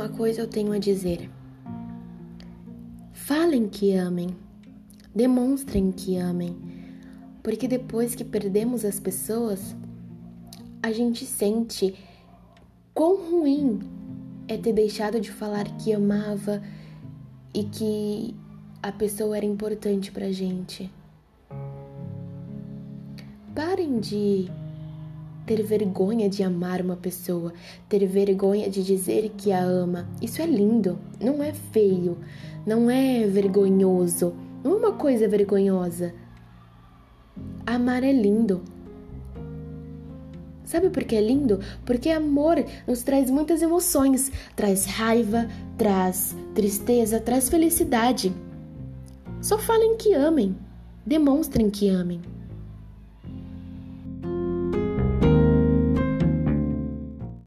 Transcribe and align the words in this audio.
uma 0.00 0.08
coisa 0.08 0.40
eu 0.40 0.46
tenho 0.46 0.72
a 0.72 0.78
dizer. 0.78 1.30
Falem 3.12 3.68
que 3.68 3.92
amem, 3.92 4.34
demonstrem 5.14 5.92
que 5.92 6.16
amem, 6.16 6.56
porque 7.42 7.68
depois 7.68 8.14
que 8.14 8.24
perdemos 8.24 8.82
as 8.82 8.98
pessoas, 8.98 9.76
a 10.82 10.90
gente 10.90 11.26
sente 11.26 11.94
quão 12.94 13.30
ruim 13.30 13.80
é 14.48 14.56
ter 14.56 14.72
deixado 14.72 15.20
de 15.20 15.30
falar 15.30 15.64
que 15.76 15.92
amava 15.92 16.62
e 17.52 17.64
que 17.64 18.34
a 18.82 18.90
pessoa 18.90 19.36
era 19.36 19.44
importante 19.44 20.10
pra 20.10 20.32
gente. 20.32 20.90
Parem 23.54 24.00
de 24.00 24.50
ter 25.46 25.62
vergonha 25.62 26.28
de 26.28 26.42
amar 26.42 26.80
uma 26.80 26.96
pessoa, 26.96 27.52
ter 27.88 28.06
vergonha 28.06 28.68
de 28.70 28.82
dizer 28.82 29.30
que 29.36 29.52
a 29.52 29.62
ama. 29.62 30.08
Isso 30.20 30.40
é 30.40 30.46
lindo, 30.46 30.98
não 31.20 31.42
é 31.42 31.52
feio, 31.52 32.18
não 32.66 32.90
é 32.90 33.26
vergonhoso, 33.26 34.34
não 34.62 34.72
é 34.72 34.76
uma 34.76 34.92
coisa 34.92 35.26
vergonhosa. 35.26 36.14
Amar 37.66 38.02
é 38.02 38.12
lindo. 38.12 38.62
Sabe 40.64 40.88
por 40.88 41.02
que 41.02 41.16
é 41.16 41.20
lindo? 41.20 41.58
Porque 41.84 42.10
amor 42.10 42.64
nos 42.86 43.02
traz 43.02 43.28
muitas 43.28 43.60
emoções, 43.60 44.30
traz 44.54 44.84
raiva, 44.84 45.48
traz 45.76 46.36
tristeza, 46.54 47.18
traz 47.18 47.48
felicidade. 47.48 48.32
Só 49.40 49.58
falem 49.58 49.96
que 49.96 50.14
amem, 50.14 50.56
demonstrem 51.04 51.70
que 51.70 51.88
amem. 51.88 52.20